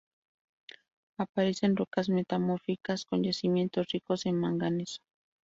[1.19, 4.99] Aparece en rocas metamórficas con yacimientos ricos en manganeso.